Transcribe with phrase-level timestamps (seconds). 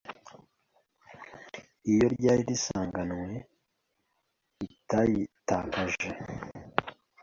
[1.91, 3.29] iyo ryari risanganywe
[4.59, 6.09] ritayitakaje